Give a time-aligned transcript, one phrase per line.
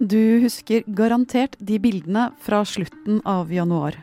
[0.00, 3.98] Du husker garantert de bildene fra slutten av januar.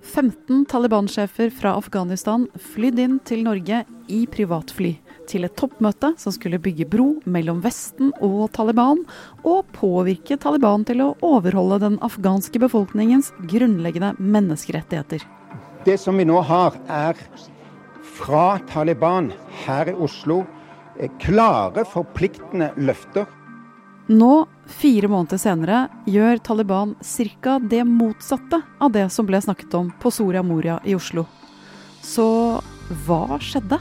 [0.00, 4.94] 15 Taliban-sjefer fra Afghanistan flydd inn til Norge i privatfly.
[5.28, 9.04] Til et toppmøte som skulle bygge bro mellom Vesten og Taliban,
[9.44, 15.28] og påvirke Taliban til å overholde den afghanske befolkningens grunnleggende menneskerettigheter.
[15.84, 17.20] Det som vi nå har, er
[18.16, 19.28] fra Taliban
[19.66, 20.46] her i Oslo
[20.96, 23.28] eh, klare, forpliktende løfter
[24.08, 24.32] nå,
[24.68, 27.58] fire måneder senere, gjør Taliban ca.
[27.58, 31.26] det motsatte av det som ble snakket om på Soria Moria i Oslo.
[32.04, 32.26] Så
[33.06, 33.80] hva skjedde?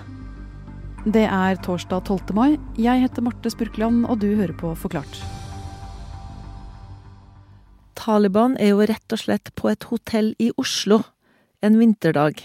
[1.04, 2.36] Det er torsdag 12.
[2.36, 2.60] mai.
[2.80, 5.20] Jeg heter Marte Spurkland, og du hører på Forklart.
[8.00, 11.02] Taliban er jo rett og slett på et hotell i Oslo
[11.64, 12.42] en vinterdag.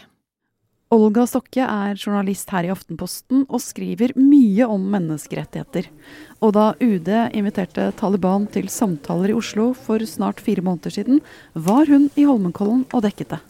[0.89, 5.91] Olga Stokke er journalist her i Aftenposten og skriver mye om menneskerettigheter.
[6.41, 11.21] Og da UD inviterte Taliban til samtaler i Oslo for snart fire måneder siden,
[11.53, 13.41] var hun i Holmenkollen og dekket det.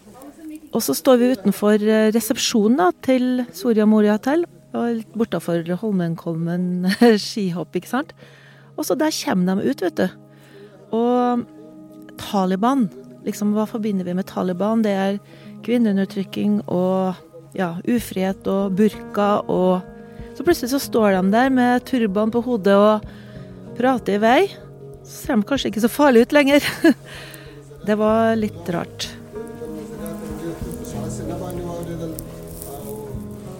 [0.74, 4.42] Og så står vi utenfor eh, resepsjonen da, til Soria Moria hotell,
[4.74, 6.90] litt bortafor Holmenkollen
[7.28, 8.10] skihopp, ikke sant.
[8.74, 10.08] Og så der kommer de ut, vet du.
[10.98, 11.46] Og
[12.18, 12.88] Taliban,
[13.22, 14.82] liksom hva forbinder vi med Taliban?
[14.82, 15.22] Det er
[15.62, 17.24] kvinneundertrykking og
[17.56, 19.94] ja, ufrihet og burka og
[20.38, 23.06] Så plutselig så står de der med turban på hodet og
[23.74, 24.40] prater i vei.
[25.02, 26.62] Så ser de kanskje ikke så farlige ut lenger.
[27.88, 29.08] Det var litt rart.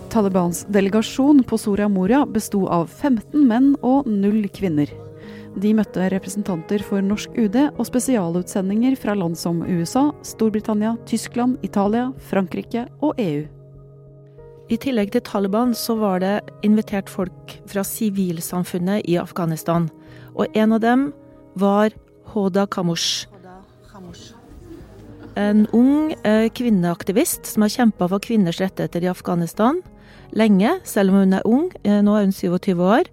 [0.09, 4.94] Talibans delegasjon på Soria Moria besto av 15 menn og null kvinner.
[5.59, 12.12] De møtte representanter for norsk UD og spesialutsendinger fra land som USA, Storbritannia, Tyskland, Italia,
[12.31, 13.47] Frankrike og EU.
[14.69, 16.35] I tillegg til Taliban så var det
[16.67, 19.87] invitert folk fra sivilsamfunnet i Afghanistan.
[20.37, 21.07] Og en av dem
[21.57, 21.95] var
[22.35, 23.25] Hoda Kamush.
[25.39, 29.81] En ung eh, kvinneaktivist som har kjempa for kvinners rettigheter i Afghanistan
[30.37, 31.71] lenge, selv om hun er ung.
[31.84, 33.09] Eh, nå er hun 27 år.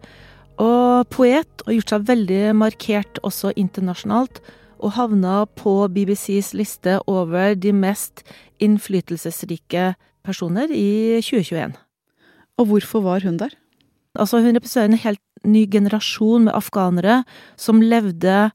[0.60, 4.42] Og poet, og gjort seg veldig markert også internasjonalt.
[4.84, 8.26] Og havna på BBCs liste over de mest
[8.60, 9.94] innflytelsesrike
[10.26, 11.76] personer i 2021.
[12.60, 13.54] Og hvorfor var hun der?
[14.16, 17.24] Altså, hun representerer en helt ny generasjon med afghanere
[17.60, 18.50] som levde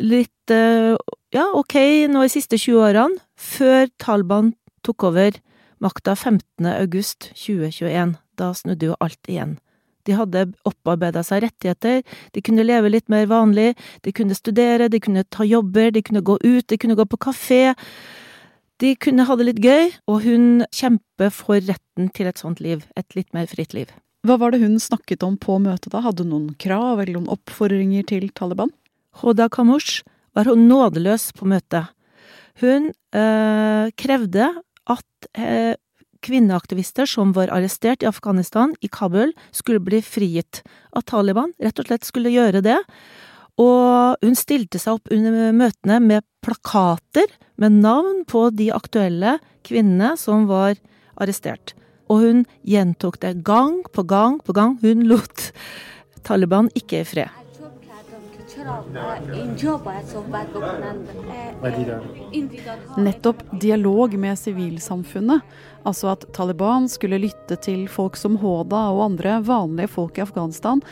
[0.00, 0.94] litt eh,
[1.34, 1.76] ja, ok,
[2.10, 4.52] nå de siste 20 årene, før Taliban
[4.86, 5.36] tok over
[5.82, 6.68] makta 15.
[6.70, 8.14] august 2021.
[8.38, 9.58] Da snudde jo alt igjen.
[10.04, 12.02] De hadde opparbeida seg rettigheter,
[12.34, 13.72] de kunne leve litt mer vanlig,
[14.04, 17.20] de kunne studere, de kunne ta jobber, de kunne gå ut, de kunne gå på
[17.24, 17.62] kafé.
[18.82, 22.82] De kunne ha det litt gøy, og hun kjemper for retten til et sånt liv,
[22.98, 23.92] et litt mer fritt liv.
[24.24, 26.00] Hva var det hun snakket om på møtet da?
[26.02, 28.72] Hadde hun noen krav eller noen oppfordringer til Taliban?
[29.20, 30.02] Hoda Kamush
[30.34, 31.92] var hun nådeløs på møtet.
[32.62, 34.48] Hun øh, krevde
[34.90, 35.74] at øh,
[36.24, 40.62] kvinneaktivister som var arrestert i Afghanistan, i Kabul, skulle bli frigitt.
[40.96, 42.80] At Taliban rett og slett skulle gjøre det.
[43.60, 50.14] Og hun stilte seg opp under møtene med plakater med navn på de aktuelle kvinnene
[50.18, 50.74] som var
[51.14, 51.76] arrestert.
[52.10, 54.76] Og hun gjentok det gang på gang på gang.
[54.82, 55.50] Hun lot
[56.26, 57.40] Taliban ikke i fred.
[62.96, 65.42] Nettopp dialog med sivilsamfunnet,
[65.88, 70.82] altså at Taliban skulle lytte til folk som Hoda og andre vanlige folk i Afghanistan,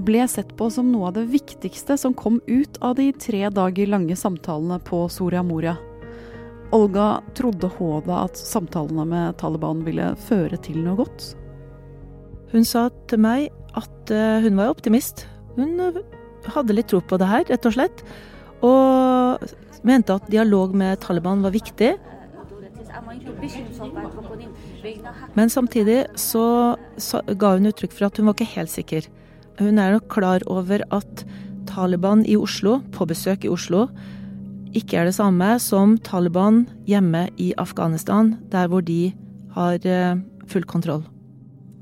[0.00, 3.90] ble sett på som noe av det viktigste som kom ut av de tre dager
[3.92, 5.76] lange samtalene på Soria Moria.
[6.72, 11.32] Olga trodde Hoda at samtalene med Taliban ville føre til noe godt.
[12.52, 15.26] Hun sa til meg at eh, hun var optimist.
[15.56, 16.00] Hun eh,
[16.52, 18.02] hadde litt tro på det her, rett og slett.
[18.64, 19.44] Og
[19.84, 21.92] mente at dialog med Taliban var viktig.
[25.34, 26.44] Men samtidig så,
[27.38, 29.08] ga hun uttrykk for at hun var ikke helt sikker.
[29.60, 31.24] Hun er nok klar over at
[31.68, 33.86] Taliban i Oslo, på besøk i Oslo,
[34.76, 39.12] ikke er det samme som Taliban hjemme i Afghanistan, der hvor de
[39.52, 41.04] har eh, full kontroll.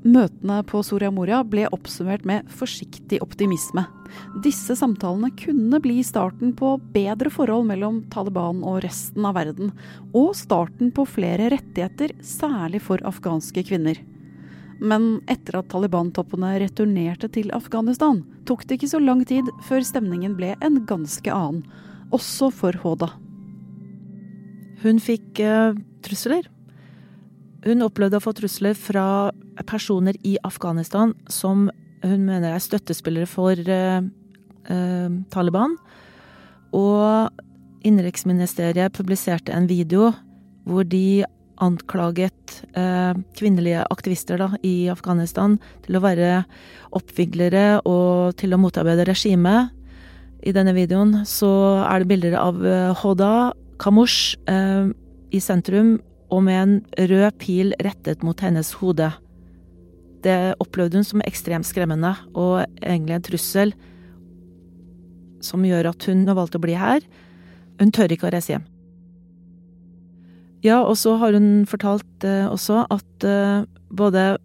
[0.01, 3.83] Møtene på Soria Moria ble oppsummert med forsiktig optimisme.
[4.41, 9.69] Disse samtalene kunne bli starten på bedre forhold mellom Taliban og resten av verden,
[10.17, 13.99] og starten på flere rettigheter, særlig for afghanske kvinner.
[14.81, 20.33] Men etter at Taliban-toppene returnerte til Afghanistan, tok det ikke så lang tid før stemningen
[20.39, 21.61] ble en ganske annen,
[22.09, 23.11] også for Hoda.
[24.81, 26.49] Hun fikk uh, trusler
[27.65, 29.31] hun opplevde å få trusler fra
[29.69, 31.69] personer i Afghanistan som
[32.01, 35.75] hun mener er støttespillere for eh, eh, Taliban.
[36.73, 37.29] Og
[37.85, 40.11] innenriksministeriet publiserte en video
[40.65, 41.23] hvor de
[41.61, 46.43] anklaget eh, kvinnelige aktivister da, i Afghanistan til å være
[46.97, 49.69] oppviglere og til å motarbeide regimet.
[50.41, 51.51] I denne videoen så
[51.85, 54.89] er det bilder av eh, Hoda Kamush eh,
[55.31, 55.99] i sentrum
[56.31, 56.75] og med en
[57.11, 59.11] rød pil rettet mot hennes hode.
[60.23, 63.73] Det opplevde hun som ekstremt skremmende og egentlig en trussel
[65.41, 67.01] som gjør at hun har valgt å bli her.
[67.81, 68.67] Hun tør ikke å reise hjem.
[70.61, 74.35] Ja, og så har hun fortalt eh, også at eh, både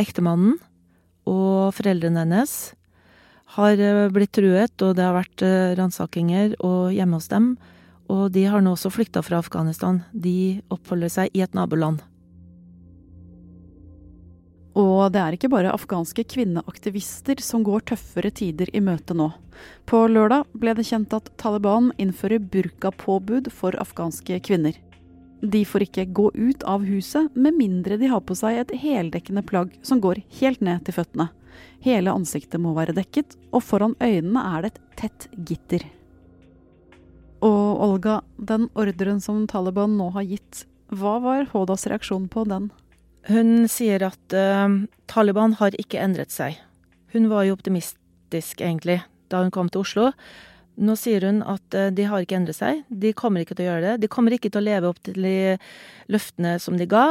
[0.00, 0.58] ektemannen
[1.28, 2.52] og foreldrene hennes
[3.56, 5.44] har eh, blitt truet, og det har vært
[5.80, 6.58] ransakinger
[6.92, 7.54] hjemme hos dem.
[8.10, 10.02] Og de har nå også flykta fra Afghanistan.
[10.12, 12.02] De oppholder seg i et naboland.
[14.78, 19.28] Og det er ikke bare afghanske kvinneaktivister som går tøffere tider i møte nå.
[19.84, 24.78] På lørdag ble det kjent at Taliban innfører burkapåbud for afghanske kvinner.
[25.42, 29.42] De får ikke gå ut av huset med mindre de har på seg et heldekkende
[29.44, 31.28] plagg som går helt ned til føttene.
[31.82, 35.84] Hele ansiktet må være dekket, og foran øynene er det et tett gitter.
[37.42, 40.62] Og Olga, den ordren som Taliban nå har gitt,
[40.94, 42.68] hva var Hodas reaksjon på den?
[43.26, 44.68] Hun sier at uh,
[45.10, 46.58] Taliban har ikke endret seg.
[47.14, 49.00] Hun var jo optimistisk, egentlig,
[49.30, 50.12] da hun kom til Oslo.
[50.82, 52.84] Nå sier hun at uh, de har ikke endret seg.
[52.88, 53.96] De kommer ikke til å gjøre det.
[54.04, 55.34] De kommer ikke til å leve opp til de
[56.14, 57.06] løftene som de ga.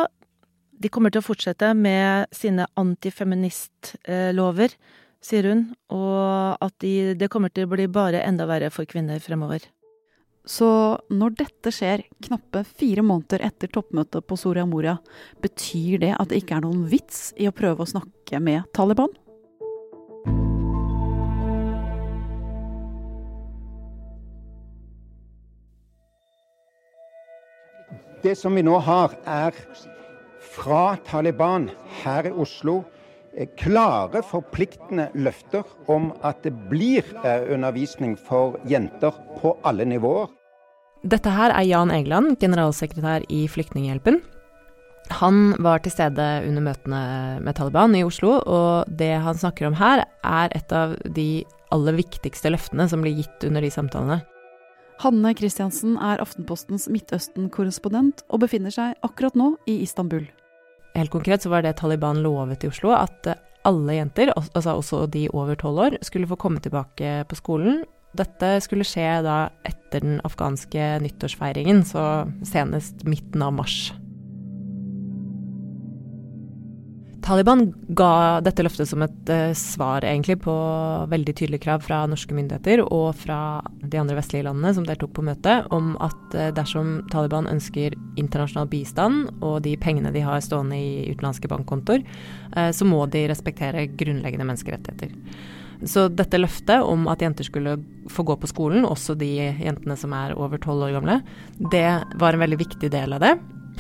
[0.82, 4.74] De kommer til å fortsette med sine antifeministlover,
[5.22, 9.22] sier hun, og at de, det kommer til å bli bare enda verre for kvinner
[9.22, 9.68] fremover.
[10.42, 10.68] Så
[11.14, 14.96] når dette skjer knappe fire måneder etter toppmøtet på Soria Moria,
[15.42, 19.14] betyr det at det ikke er noen vits i å prøve å snakke med Taliban?
[28.22, 29.56] Det som vi nå har, er
[30.58, 31.70] fra Taliban
[32.02, 32.82] her i Oslo
[33.60, 40.30] klare, forpliktende løfter om at det blir eh, undervisning for jenter på alle nivåer.
[41.02, 44.20] Dette her er Jan Egeland, generalsekretær i Flyktninghjelpen.
[45.18, 47.02] Han var til stede under møtene
[47.44, 51.44] med Taliban i Oslo, og det han snakker om her, er et av de
[51.74, 54.22] aller viktigste løftene som blir gitt under de samtalene.
[55.02, 60.28] Hanne Christiansen er Aftenpostens Midtøsten-korrespondent og befinner seg akkurat nå i Istanbul.
[60.98, 63.30] Helt konkret så var det Taliban lovet i Oslo, at
[63.68, 67.84] alle jenter, altså også de over tolv år, skulle få komme tilbake på skolen.
[68.18, 73.94] Dette skulle skje da etter den afghanske nyttårsfeiringen, så senest midten av mars.
[77.22, 80.54] Taliban ga dette løftet som et uh, svar egentlig på
[81.12, 85.26] veldig tydelige krav fra norske myndigheter og fra de andre vestlige landene som deltok på
[85.28, 90.80] møtet, om at uh, dersom Taliban ønsker internasjonal bistand og de pengene de har stående
[90.82, 92.02] i utenlandske bankkontoer,
[92.58, 95.14] uh, så må de respektere grunnleggende menneskerettigheter.
[95.86, 97.80] Så dette løftet om at jenter skulle
[98.10, 99.32] få gå på skolen, også de
[99.62, 101.22] jentene som er over tolv år gamle,
[101.74, 101.88] det
[102.22, 103.36] var en veldig viktig del av det.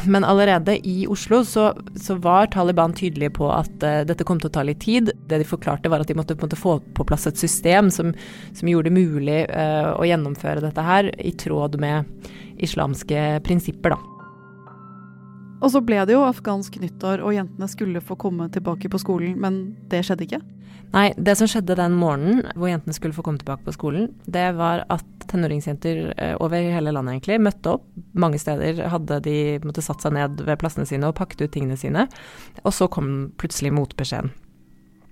[0.07, 4.49] Men allerede i Oslo så, så var Taliban tydelige på at uh, dette kom til
[4.49, 5.11] å ta litt tid.
[5.29, 8.13] Det de forklarte var at de måtte på få på plass et system som,
[8.53, 12.09] som gjorde det mulig uh, å gjennomføre dette her i tråd med
[12.61, 14.11] islamske prinsipper, da.
[15.61, 19.35] Og så ble det jo afghansk nyttår, og jentene skulle få komme tilbake på skolen,
[19.37, 19.61] men
[19.92, 20.42] det skjedde ikke?
[20.92, 24.50] Nei, det som skjedde den morgenen hvor jentene skulle få komme tilbake på skolen, det
[24.57, 27.86] var at tenåringsjenter eh, over hele landet egentlig møtte opp.
[28.12, 31.80] Mange steder hadde de måtte satt seg ned ved plassene sine og pakket ut tingene
[31.80, 32.10] sine.
[32.66, 34.33] Og så kom plutselig motbeskjeden.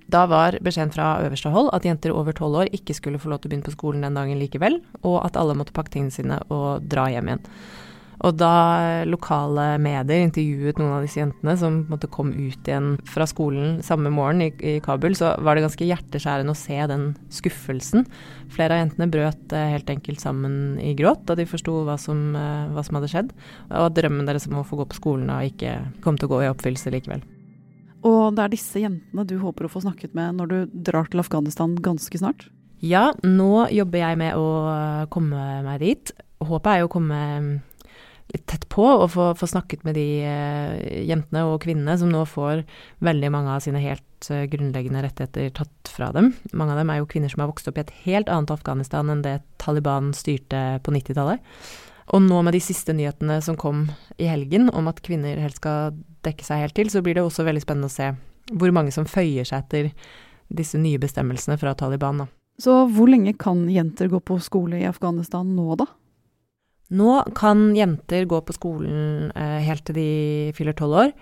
[0.10, 3.44] Da var beskjeden fra øverste hold at jenter over tolv år ikke skulle få lov
[3.44, 6.42] til å begynne på skolen den dagen likevel, og at alle måtte pakke tingene sine
[6.50, 7.46] og dra hjem igjen.
[8.28, 13.28] Og da lokale medier intervjuet noen av disse jentene som måtte komme ut igjen fra
[13.30, 18.04] skolen samme morgen i, i, Kabul, så var det ganske hjerteskjærende å se den skuffelsen.
[18.52, 22.74] Flere av jentene brøt eh, helt enkelt sammen i gråt da de forsto hva, eh,
[22.76, 23.32] hva, som hadde skjedd.
[23.80, 26.42] Og drømmen deres om å få gå på skolen og ikke kom til å gå
[26.44, 27.24] i oppfyllelse likevel.
[28.08, 31.24] Og det er disse jentene du håper å få snakket med når du drar til
[31.24, 32.50] Afghanistan ganske snart?
[32.84, 36.14] Ja, nå jobber jeg med å komme meg dit.
[36.40, 37.24] Håpet er jo å komme
[38.34, 42.24] litt tett på og få, få snakket med de eh, jentene og kvinnene som nå
[42.30, 42.64] får
[43.06, 46.32] veldig mange av sine helt eh, grunnleggende rettigheter tatt fra dem.
[46.54, 49.10] Mange av dem er jo kvinner som har vokst opp i et helt annet Afghanistan
[49.10, 51.44] enn det Taliban styrte på 90-tallet.
[52.10, 55.98] Og nå med de siste nyhetene som kom i helgen om at kvinner helst skal
[56.26, 58.12] dekke seg helt til, så blir det også veldig spennende å se
[58.50, 59.92] hvor mange som føyer seg etter
[60.50, 62.24] disse nye bestemmelsene fra Taliban.
[62.24, 62.30] Da.
[62.60, 65.86] Så hvor lenge kan jenter gå på skole i Afghanistan nå, da?
[66.90, 70.10] Nå kan jenter gå på skolen eh, helt til de
[70.58, 71.14] fyller tolv år.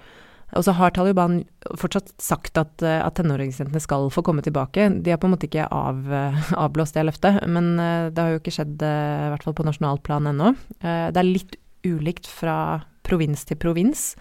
[0.56, 1.42] Og så har Taliban
[1.76, 4.88] fortsatt sagt at, eh, at tenåringsjentene skal få komme tilbake.
[5.04, 8.40] De har på en måte ikke av, eh, avblåst det løftet, men det har jo
[8.40, 10.56] ikke skjedd, i hvert fall på nasjonalt plan ennå.
[10.80, 11.58] Det er litt
[11.88, 14.14] ulikt fra provins til provins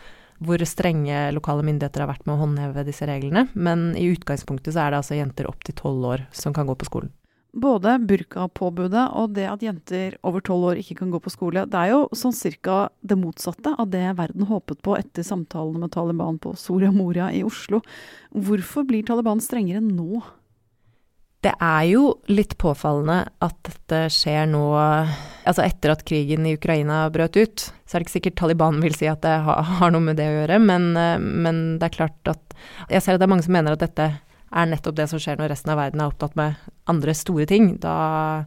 [0.45, 4.85] hvor strenge lokale myndigheter har vært med å håndheve disse reglene, men i utgangspunktet så
[4.85, 7.13] er det altså jenter opp til tolv år som kan gå på skolen.
[7.57, 11.79] Både burkapåbudet og det at jenter over tolv år ikke kan gå på skole, det
[11.81, 16.37] er jo sånn cirka det motsatte av det verden håpet på etter samtalene med Taliban
[16.43, 17.81] på Soria Moria i Oslo.
[18.37, 20.21] Hvorfor blir Taliban strengere nå?
[21.47, 24.67] Det er jo litt påfallende at dette skjer nå
[25.47, 28.97] Altså etter at krigen i Ukraina brøt ut, så er det ikke sikkert Taliban vil
[28.99, 30.89] si at det har noe med det å gjøre, men,
[31.23, 32.57] men det er klart at
[32.91, 34.09] Jeg ser at det er mange som mener at dette
[34.51, 36.61] er nettopp det som skjer når resten av verden er opptatt med
[36.91, 37.75] andre store ting.
[37.83, 38.45] Da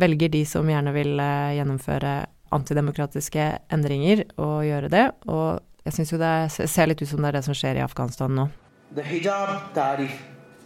[0.00, 2.14] velger de som gjerne vil eh, gjennomføre
[2.54, 5.06] antidemokratiske endringer, å gjøre det.
[5.30, 7.86] Og jeg syns jo det ser litt ut som det er det som skjer i
[7.86, 8.50] Afghanistan nå.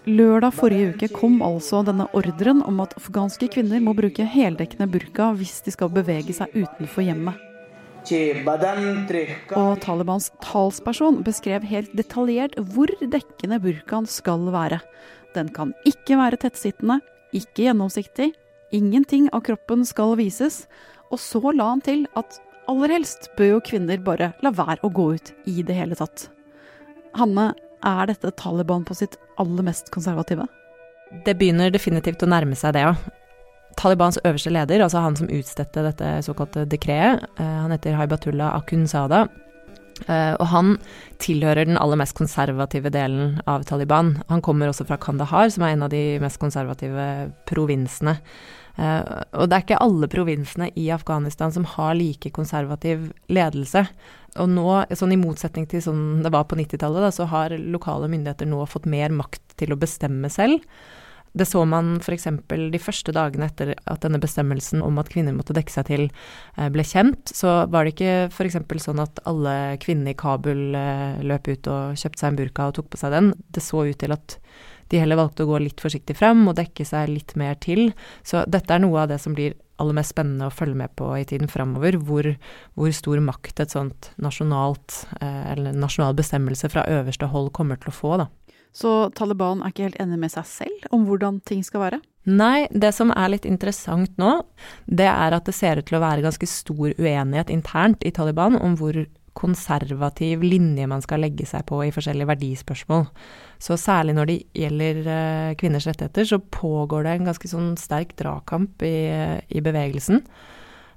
[0.05, 5.31] Lørdag forrige uke kom altså denne ordren om at afghanske kvinner må bruke heldekkende burka
[5.39, 7.54] hvis de skal bevege seg utenfor hjemmet.
[9.57, 14.81] Og Talibans talsperson beskrev helt detaljert hvor dekkende burkaen skal være.
[15.35, 17.01] Den kan ikke være tettsittende,
[17.35, 18.31] ikke gjennomsiktig,
[18.75, 20.65] ingenting av kroppen skal vises.
[21.11, 22.39] Og så la han til at
[22.71, 26.29] aller helst bør jo kvinner bare la være å gå ut i det hele tatt.
[27.19, 27.53] Hanne,
[27.85, 30.47] er dette Taliban på sitt aller mest konservative?
[31.27, 32.95] Det begynner definitivt å nærme seg det, ja.
[33.79, 39.27] Talibans øverste leder, altså han som utstedte dette såkalte dekretet, eh, han heter Haibatullah Akunzada.
[40.09, 40.73] Uh, og han
[41.23, 44.17] tilhører den aller mest konservative delen av Taliban.
[44.27, 47.07] Han kommer også fra Kandahar, som er en av de mest konservative
[47.49, 48.17] provinsene.
[48.75, 53.85] Uh, og det er ikke alle provinsene i Afghanistan som har like konservativ ledelse.
[54.43, 54.67] Og nå,
[54.99, 58.91] sånn i motsetning til sånn det var på 90-tallet, så har lokale myndigheter nå fått
[58.91, 60.59] mer makt til å bestemme selv.
[61.35, 62.29] Det så man f.eks.
[62.49, 66.69] de første dagene etter at denne bestemmelsen om at kvinner måtte dekke seg til eh,
[66.71, 67.33] ble kjent.
[67.35, 68.61] Så var det ikke f.eks.
[68.85, 72.79] sånn at alle kvinnene i Kabul eh, løp ut og kjøpte seg en burka og
[72.79, 73.33] tok på seg den.
[73.51, 74.39] Det så ut til at
[74.93, 77.89] de heller valgte å gå litt forsiktig frem og dekke seg litt mer til.
[78.23, 81.09] Så dette er noe av det som blir aller mest spennende å følge med på
[81.19, 81.99] i tiden framover.
[81.99, 82.29] Hvor,
[82.79, 87.91] hvor, stor makt et sånt nasjonalt, eh, eller nasjonal bestemmelse fra øverste hold kommer til
[87.91, 88.29] å få, da.
[88.75, 92.01] Så Taliban er ikke helt enig med seg selv om hvordan ting skal være?
[92.25, 94.39] Nei, det som er litt interessant nå,
[94.87, 98.57] det er at det ser ut til å være ganske stor uenighet internt i Taliban
[98.59, 98.97] om hvor
[99.35, 103.07] konservativ linje man skal legge seg på i forskjellige verdispørsmål.
[103.63, 108.15] Så særlig når det gjelder uh, kvinners rettigheter, så pågår det en ganske sånn sterk
[108.21, 108.97] dragkamp i,
[109.51, 110.23] i, bevegelsen.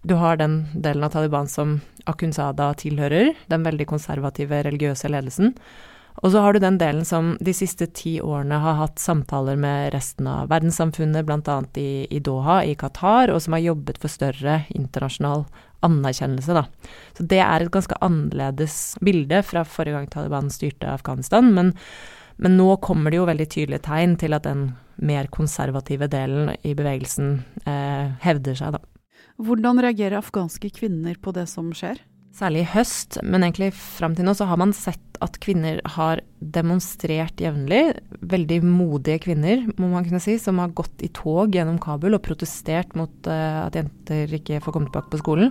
[0.08, 5.56] Du har den delen av Taliban som Akunzada tilhører, den veldig konservative religiøse ledelsen.
[6.26, 9.92] Og så har du den delen som de siste ti årene har hatt samtaler med
[9.94, 11.58] resten av verdenssamfunnet, bl.a.
[11.78, 15.46] I, i Doha i Qatar, og som har jobbet for større internasjonal
[15.86, 16.66] anerkjennelse, da.
[17.18, 21.72] Så det er et ganske annerledes bilde fra forrige gang Taliban styrte Afghanistan, men,
[22.42, 26.74] men nå kommer det jo veldig tydelige tegn til at den mer konservative delen i
[26.74, 28.82] bevegelsen eh, hevder seg, da.
[29.38, 32.02] Hvordan reagerer afghanske kvinner på det som skjer?
[32.36, 36.22] Særlig i høst, men egentlig fram til nå så har man sett at kvinner har
[36.38, 37.98] demonstrert jevnlig.
[38.22, 42.26] Veldig modige kvinner, må man kunne si, som har gått i tog gjennom Kabul og
[42.26, 45.50] protestert mot uh, at jenter ikke får komme tilbake på skolen.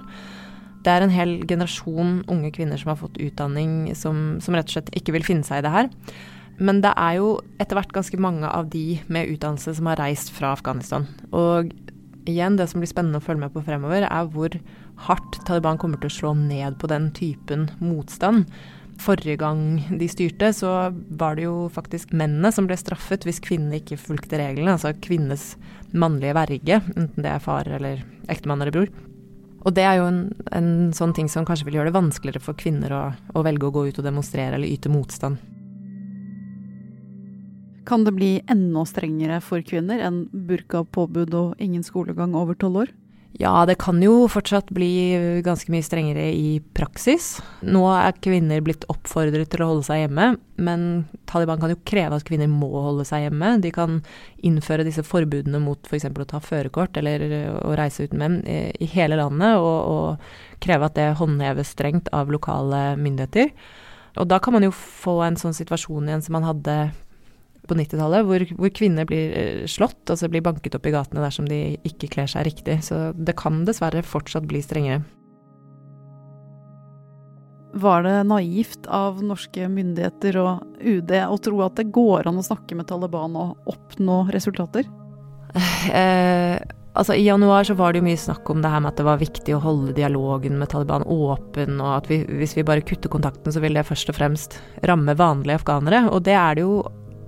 [0.86, 4.76] Det er en hel generasjon unge kvinner som har fått utdanning, som, som rett og
[4.76, 5.90] slett ikke vil finne seg i det her.
[6.62, 10.30] Men det er jo etter hvert ganske mange av de med utdannelse som har reist
[10.32, 11.08] fra Afghanistan.
[11.34, 11.74] Og
[12.30, 14.54] igjen, det som blir spennende å følge med på fremover, er hvor
[14.96, 18.46] hardt Taliban kommer til å slå ned på den typen motstand.
[19.02, 19.60] Forrige gang
[20.00, 20.70] de styrte, så
[21.20, 24.72] var det jo faktisk mennene som ble straffet hvis kvinnene ikke fulgte reglene.
[24.72, 25.54] Altså kvinnes
[25.92, 28.00] mannlige verge, enten det er far eller
[28.32, 28.94] ektemann eller bror.
[29.66, 30.20] Og det er jo en,
[30.54, 33.02] en, sånn ting som kanskje vil gjøre det vanskeligere for kvinner å,
[33.34, 35.42] å velge å gå ut og demonstrere eller yte motstand.
[37.86, 42.94] Kan det bli enda strengere for kvinner enn burkapåbud og ingen skolegang over tolv år?
[43.36, 44.88] Ja, det kan jo fortsatt bli
[45.44, 47.34] ganske mye strengere i praksis.
[47.60, 50.86] Nå er kvinner blitt oppfordret til å holde seg hjemme, men
[51.28, 53.58] Taliban kan jo kreve at kvinner må holde seg hjemme.
[53.60, 53.98] De kan
[54.40, 56.08] innføre disse forbudene mot f.eks.
[56.08, 57.26] For å ta førerkort eller
[57.60, 62.32] å reise uten menn i hele landet, og, og kreve at det håndheves strengt av
[62.32, 63.52] lokale myndigheter.
[64.16, 66.78] Og da kan man jo få en sånn situasjon igjen som man hadde
[67.68, 71.48] på 90-tallet, hvor, hvor, kvinner blir eh, slått, altså blir banket opp i gatene dersom
[71.50, 72.80] de ikke kler seg riktig.
[72.86, 75.04] Så det kan dessverre fortsatt bli strengere.
[77.76, 82.46] Var det naivt av norske myndigheter og UD å tro at det går an å
[82.46, 84.88] snakke med Taliban og oppnå resultater?
[85.56, 86.56] Eh,
[86.96, 89.06] altså I januar så var det jo mye snakk om det her med at det
[89.06, 93.12] var viktig å holde dialogen med Taliban åpen, og at vi, hvis vi bare kutter
[93.12, 94.58] kontakten, så vil det først og fremst
[94.88, 96.06] ramme vanlige afghanere.
[96.12, 96.80] Og det er det jo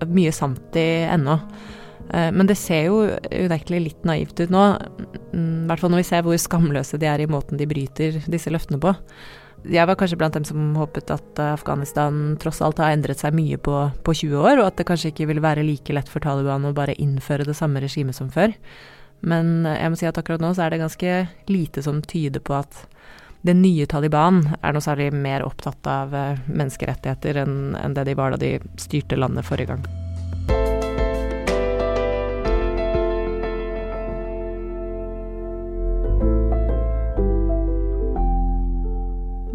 [0.07, 1.39] mye sant i ennå.
[2.13, 4.65] Eh, men det ser jo unektelig litt naivt ut nå,
[5.33, 8.21] mm, i hvert fall når vi ser hvor skamløse de er i måten de bryter
[8.31, 8.95] disse løftene på.
[9.67, 13.59] Jeg var kanskje blant dem som håpet at Afghanistan tross alt har endret seg mye
[13.59, 13.75] på,
[14.07, 16.77] på 20 år, og at det kanskje ikke ville være like lett for Taliban å
[16.77, 18.55] bare innføre det samme regimet som før.
[19.27, 21.17] Men jeg må si at akkurat nå så er det ganske
[21.51, 22.85] lite som tyder på at
[23.43, 28.35] det nye Taliban er noe særlig mer opptatt av eh, menneskerettigheter enn det de var
[28.35, 29.89] da de styrte landet forrige gang.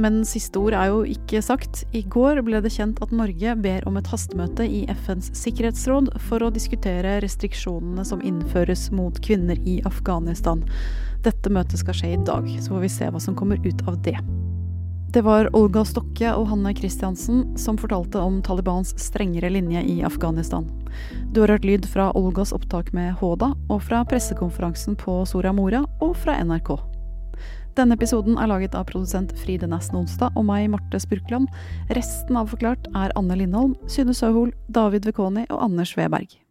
[0.04, 1.84] Men siste ord er jo ikke sagt.
[1.96, 6.44] I går ble det kjent at Norge ber om et hastemøte i FNs sikkerhetsråd for
[6.44, 10.66] å diskutere restriksjonene som innføres mot kvinner i Afghanistan.
[11.24, 13.96] Dette møtet skal skje i dag, så får vi se hva som kommer ut av
[14.03, 14.18] det.
[15.13, 20.65] Det var Olga Stokke og Hanne Christiansen som fortalte om Talibans strengere linje i Afghanistan.
[21.32, 25.84] Du har hørt lyd fra Olgas opptak med Håda, og fra pressekonferansen på Soria Moria,
[26.01, 26.74] og fra NRK.
[27.77, 31.48] Denne episoden er laget av produsent Fride Næss Nonstad og meg, Marte Spurkland.
[31.94, 36.42] Resten av Forklart er Anne Lindholm, Synne Søhol, David Vekoni og Anders Weberg.